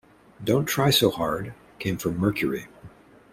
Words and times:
"Don't 0.43 0.65
Try 0.65 0.89
So 0.89 1.11
Hard" 1.11 1.53
came 1.77 1.95
from 1.99 2.17
Mercury. 2.17 2.65